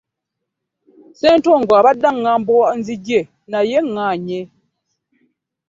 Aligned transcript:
Ssentongo 1.11 1.73
abadde 1.79 2.07
aŋŋamba 2.11 2.55
nzije 2.79 3.19
naye 3.51 3.51
naye 3.51 3.77
ŋŋaanyi. 3.87 4.39